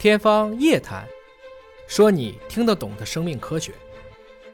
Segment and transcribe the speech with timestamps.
[0.00, 1.02] 天方夜谭，
[1.86, 3.70] 说你听得懂的生命科学。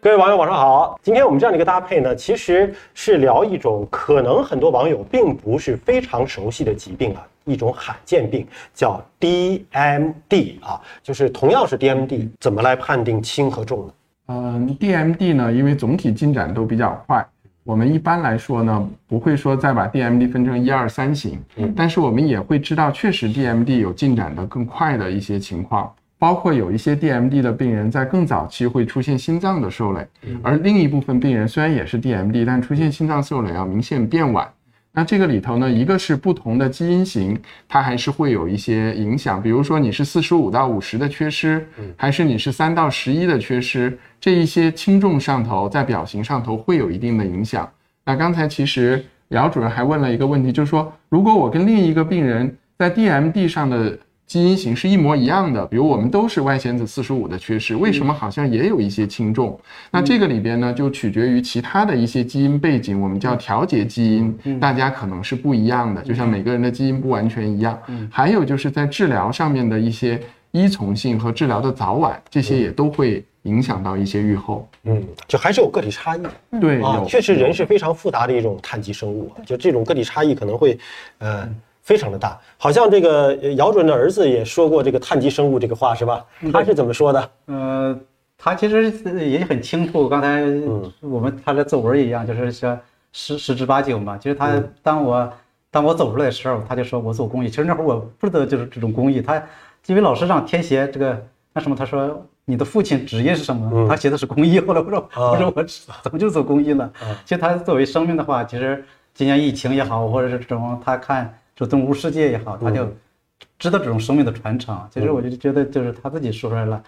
[0.01, 8.45] 各位网友晚上好，今天我们这样的一个搭配呢，其实是聊一种可能很多网友并不是非常熟悉的疾病啊，一种罕见病
[8.75, 13.93] 叫 DMD 啊，就是同样是 DMD，怎么来判定轻和重呢？
[14.27, 17.25] 嗯，DMD 呢，因为总体进展都比较快。
[17.67, 30.07] 我们一般来说呢，不会说再把 DMD 分成一二三型，嗯，但是我们也会知道，确实 DMD 有进展的更快的一些情况，包括有一些 DMD 的病人在更早期会出现心脏的受累，
[30.45, 34.49] 而另一部分病人虽然也是 DMD，但出现心脏受累要明显变晚。
[34.97, 39.43] 那这个里头呢，一个是不同的基因型，它还是会有一些影响。
[39.43, 47.71] 比如说你是四十五到五十的缺失，还是你是三到十一的缺失，这一些轻重上头在表型上头会有一定的影响。
[48.07, 53.99] 那刚才其实姚主任还问了一个问题，就是说如果我跟另一个病人在 DMD 上的。
[54.27, 59.59] 基因型是一模一样的，比如我们都是外显子四十五的缺失，为什么好像也有一些轻重？
[59.91, 67.79] 那这个里边呢，就取决于其他的一些基因背景，我们叫调节基因，大家可能是不一样的，就像每个人的基因不完全一样。
[68.11, 74.69] 还有就是在治疗上面的一些依从性和治疗的早晚，这些也都会影响到一些预后。
[74.83, 76.23] 嗯，就还是有个体差异。
[76.61, 80.77] 对啊，确实人是非常复杂的一种碳基生物，就这种个体差异可能会，
[81.19, 81.49] 呃。
[81.87, 86.27] 非常的大，好像这个姚准的儿子也说过这个碳基生物这个话是吧？
[86.53, 87.31] 他是怎么说的？
[87.47, 87.97] 呃，
[88.37, 88.91] 他其实
[89.25, 90.43] 也很清楚，刚才
[91.01, 92.77] 我们他的作文一样，就是说
[93.13, 94.19] 十十之八九嘛。
[94.19, 95.33] 其实他当我
[95.71, 97.49] 当我走出来的时候，他就说我做公益。
[97.49, 99.23] 其实那会儿我不知道就是这种公益。
[99.23, 99.41] 他
[99.87, 103.87] 因为老师让填写这个那什么，他说你的父亲职业是什么？
[103.89, 104.59] 他写的是公益。
[104.59, 105.63] 后来我说我说我
[106.03, 106.93] 怎么就做公益了？
[107.25, 108.85] 其实他作为生命的话，其实
[109.15, 111.33] 今年疫情也好，或者是这种他看。
[111.57, 112.87] 就动物世界也好，他就
[113.59, 114.79] 知道这种生命的传承。
[114.93, 116.85] 其实我就觉得，就是他自己说出来了，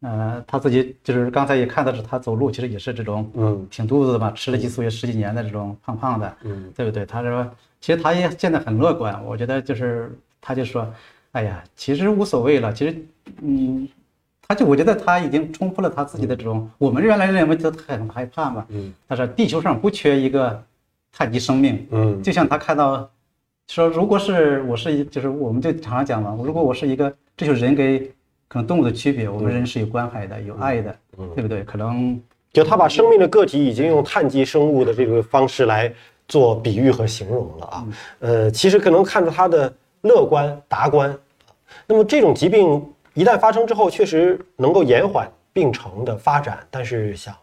[0.00, 7.04] 呃，他自己就是刚才也看到是他走路，其实也是这种，嗯，挺肚子的嘛，吃了激素也十几年的这种胖胖的，嗯，对不对？
[7.04, 7.46] 他说，
[7.78, 9.22] 其实他也现在很乐观。
[9.22, 10.10] 我觉得就是，
[10.40, 10.90] 他就说，
[11.32, 12.72] 哎呀，其实无所谓了。
[12.72, 12.96] 其实，
[13.42, 13.86] 嗯，
[14.48, 20.62] 他就我觉得他已经冲破了他自己的这种，我们原来认为就很害怕嘛，嗯，他说地球上不缺一个
[21.12, 23.06] 碳基生命，嗯，就像他看到。
[23.68, 27.98] 说，如果是我是一，就是我们就常常讲嘛，如果我是一个，这就是人跟
[28.48, 30.96] 可能动物的区别，我们人是有关怀的，有爱的，
[31.34, 31.64] 对不对？
[31.64, 32.20] 可能
[32.52, 35.92] 就他把生命的个体已经用碳基生物的这个方式来
[36.28, 37.86] 做比喻和形容了啊。
[38.20, 39.72] 呃，其实可能看出他的
[40.02, 41.14] 乐观达观。
[41.86, 42.82] 那么这种疾病
[43.14, 47.34] 一旦发生之后，确实能够延缓病程的发展，但是想。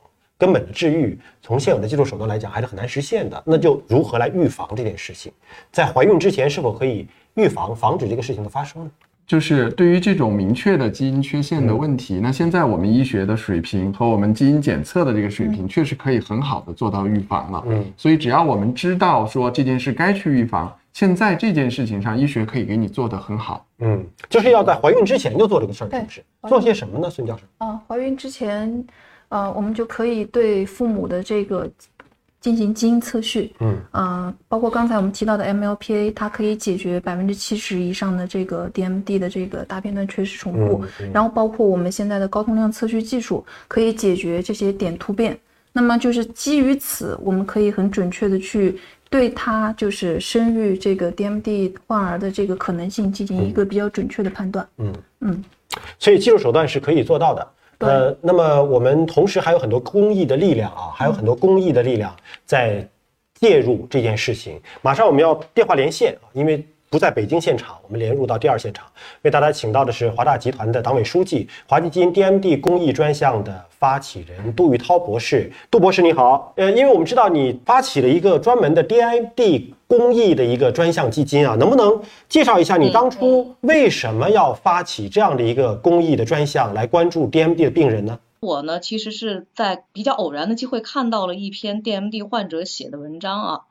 [0.44, 3.42] 根本的治愈，从现有的技术手段来讲，还是很难实现的。
[3.46, 5.32] 那就如何来预防这件事情？
[5.72, 8.92] 在怀孕之前，是否可以预防、防止这个事情的发生呢？
[9.26, 17.64] 就是对于这种明确的基因缺陷的问题，那现在我们医学的水平和我们基因检测的这个水平，确实可以很好的做到预防了。
[17.68, 23.66] 嗯，所以只要我们知道说这件事该去预防，现在这件事情上，医学可以给你做得很好。
[23.80, 26.24] 嗯，就是要在怀孕之前就做这个事儿，是不是？
[26.50, 27.44] 做些什么呢，孙教授？
[27.60, 28.86] 啊，怀孕之前。
[29.34, 31.68] 呃，我们就可以对父母的这个
[32.40, 45.36] 进行基因测序，嗯，呃，包括刚才我们提到的 MLPA，它可以解决百分之七十以上的这个 DMD 的这个大片段缺失重复，然后包括我们现在的高通量测序技术，可以解决这些点突变。
[45.72, 48.78] 那么就是基于此，我们可以很准确的去
[49.10, 54.68] 对它就是生育这个 DMD 患儿的这个可能性进行一个比较准确的判断。
[54.78, 55.44] 嗯嗯，
[55.98, 57.48] 所以技术手段是可以做到的。
[57.86, 62.88] 呃，那么我们同时还有很多公益的力量啊，还有很多公益的力量在
[63.36, 64.60] 介入这件事情。
[64.82, 68.86] 马上我们要电话连线啊，因为不在北京现场，我们连入到第二现场，
[69.24, 75.52] 为大家请到的是华大集团的党委书记、华基金 DMD 公益专项的发起人杜玉涛博士。
[75.72, 79.74] 杜博士你好，呃，因为我们知道你发起了一个专门的 DMD。
[79.86, 88.18] 公益的一个专项基金啊，能不能介绍一下你当初为什么要发起这样的一个公益的专项来关注 DMD 的病人呢？
[88.40, 93.62] 我呢，其实是在比较偶然的机会看到了一篇 DMD 患者写的文章啊，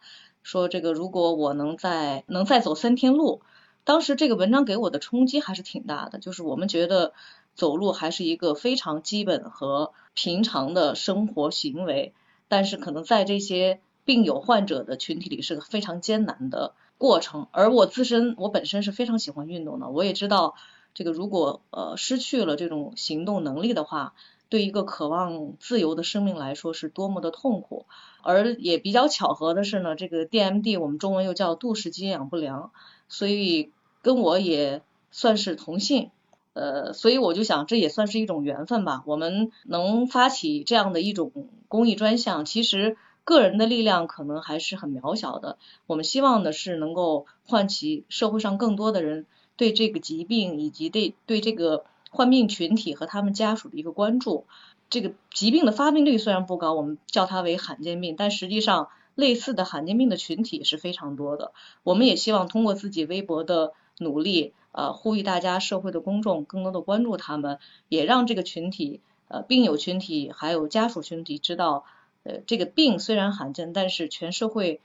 [0.43, 3.43] 说这个如果我能再能再走三天路，
[3.85, 7.13] 当时这个文章给我的冲击还是挺大的，就是我们觉得
[7.55, 12.15] 走路还是一个非常基本和平常的生活行为，
[12.49, 13.81] 但是可能在这些。
[14.05, 20.57] 病友患者的群体里是个非常艰难的过程，而我自身我本身是非常喜欢运动的，我也知道
[20.93, 24.15] 这个如果呃失去了这种行动能力的话，
[24.53, 27.87] 对一个渴望自由的生命来说是多么的痛苦。
[28.21, 32.71] 而也比较巧合的是呢，这个 DMD 我们中文又叫杜氏肌营养不良，
[33.09, 33.71] 所以
[34.03, 36.11] 跟我也算是同姓。
[36.53, 39.03] 呃，所以我就想这也算是一种缘分吧。
[39.07, 41.33] 我们能发起这样的一种
[41.69, 45.57] 公益专项，其实个人的力量可能还是很渺小的。
[45.87, 49.25] 我们希望的是能够唤起社会上更多的人
[49.57, 54.47] 对这个疾病以及对对这个患病群体和他们家属的一个关注。
[54.89, 61.53] 这个疾病的发病率虽然不高，我们叫它为罕见病，但实际上类似的罕见病的群体是非常多的。
[61.83, 64.53] 我们也希望通过自己微博的努力。
[64.75, 67.59] 呃，呼吁大家社会的公众更多的关注他们，
[67.91, 71.85] 也让这个群体，呃，病友群体还有家属群体知道，
[72.23, 74.81] 呃，这个病虽然罕见，但是全社会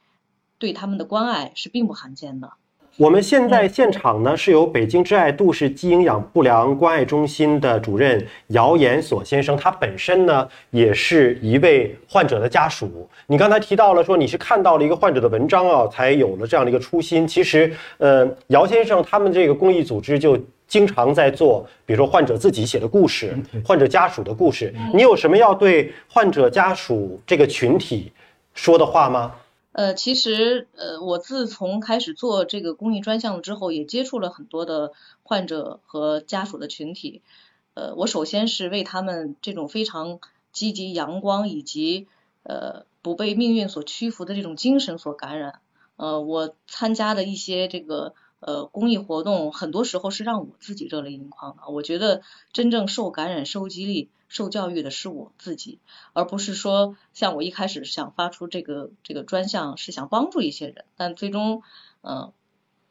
[0.57, 2.51] 对他们的关爱是并不罕见的。
[2.97, 13.07] 我们现在现场呢，是由北京挚爱杜氏鸡营养不良关爱中心的主任姚延锁先生，他本身呢也是一位患者的家属。
[13.27, 17.27] 你刚才提到了说你是看到了一个患者的文章啊，才有了这样的一个初心。
[17.27, 20.35] 其实，呃，姚先生他们这个公益组织就
[20.67, 24.73] 经常在做，比如说患者自己写的故事，患者家属的故事。
[24.91, 28.11] 你有什么要对患者家属这个群体
[28.55, 29.31] 说的话吗？
[29.77, 34.91] 呃，其实呃，我自从开始做这个公益专项之后，也接触了很多的
[35.21, 37.21] 患者和家属的群体。
[37.75, 40.19] 呃，我首先是为他们这种非常
[40.51, 42.07] 积极、阳光以及
[42.41, 45.62] 呃不被命运所屈服的这种精神所感染。
[45.95, 48.15] 呃，我参加的一些这个。
[48.39, 51.63] 呃，公益活动很多时候是让我自己热泪盈眶的。
[51.71, 52.21] 我觉得
[52.53, 55.79] 真正受感染、受激励、受教育的是我自己，
[56.13, 61.63] 而不是说像我一开始想发出这个这个专项是想帮助一些人，但最终，
[62.01, 62.33] 嗯，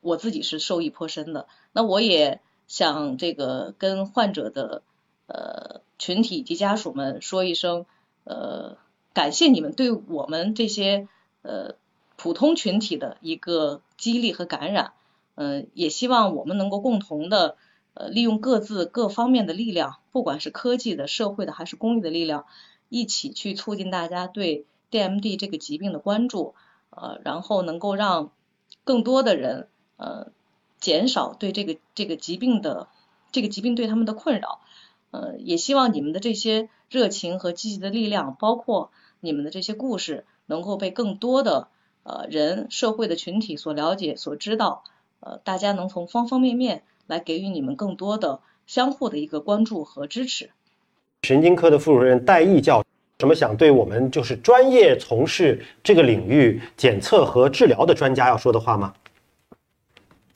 [0.00, 1.47] 我自己是受益颇深的。
[1.73, 4.83] 那我也想这个跟患者的
[5.27, 7.87] 呃群体及家属们说一声，
[8.25, 8.77] 呃，
[9.12, 11.09] 感谢你们对我们这些
[11.43, 11.77] 呃
[12.17, 14.93] 普通群体的一个激励和感染。
[15.38, 17.59] 嗯，也希望我们能够共同的，
[17.99, 22.45] 呃，利用各自各方面的力量，不管是科技的、社会的还是公益的力量，
[22.91, 26.55] 一起去促进大家对 DMD 这个疾病的关注，
[26.91, 28.33] 呃，然后能够让
[28.85, 30.31] 更多的人，呃，
[30.79, 32.89] 减少对这个这个疾病的
[33.33, 34.61] 这个疾病对他们的困扰，
[35.11, 38.91] 呃，也希望你们的这些热情和积极的力量，包括
[39.21, 41.69] 你们的这些故事，能够被更多的
[42.03, 44.85] 呃人、社会的群体所了解、所知道。
[45.21, 50.50] 呃，大家能从方方面面来给予你们更多的相互的一个关注和支持。
[51.23, 52.85] 神经科的副主任戴毅教，
[53.19, 58.94] 什么想对我们就是专业从事这个领域检测和治疗的专家要说的话吗？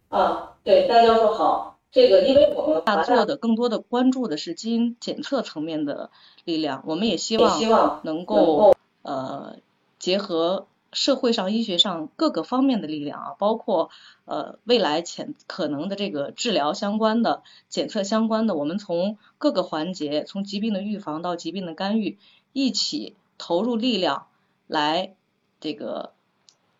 [0.08, 1.78] 啊，对，戴教授好。
[1.92, 6.10] 这个，因为我们大做的更多的关注的是基因检测层面的
[6.44, 9.56] 力量，我们也希望能够呃
[9.98, 10.66] 结合。
[10.92, 13.90] 社会上、医学上各个方面的力量啊，包括
[14.24, 22.18] 呃未来潜可能的这个治疗相关的、检测相关的，我们从各个环节，从疾病的预防到疾病的干预，
[22.52, 24.26] 一起投入力量
[24.66, 25.14] 来
[25.60, 26.12] 这个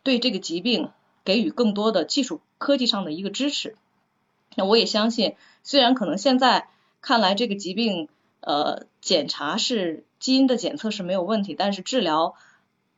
[0.02, 0.90] 对这个疾病
[1.24, 3.76] 给予更多的技术科技上的一个支持。
[4.56, 6.68] 那我也相信，虽然可能现在
[7.00, 8.08] 看来这个疾病
[8.40, 12.34] 呃检查是基因的检测是没有问题，但是治疗。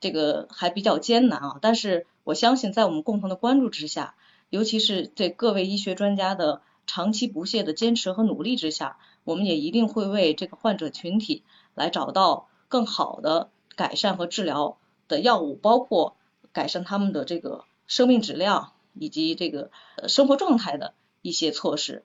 [0.03, 4.17] 这个还比较艰难啊，但是我相信在我们共同的关注之下，
[4.51, 11.45] 尤其是对各位医学专家的长期不懈的坚持和努力之下，我们也一定会为这个患者群体
[11.77, 14.77] 来找到更好的改善和治疗
[15.07, 16.17] 的药物，包括
[16.53, 19.71] 改善他们的这个生命质量以及这个
[20.09, 22.03] 生活状态的一些措施。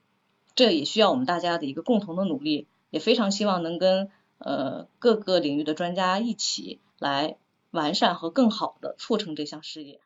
[0.53, 7.37] 这也需要我们大家的一个共同的努力，也非常希望能跟呃各个领域的专家一起来。
[7.77, 10.01] 完善和更好的促成这项事业。